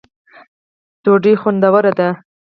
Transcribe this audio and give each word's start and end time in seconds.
ډوډۍ 1.03 1.33
خوندوره 1.41 1.91
ده 1.99 2.09